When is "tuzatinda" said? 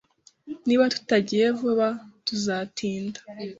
2.25-3.19